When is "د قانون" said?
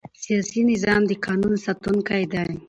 1.07-1.53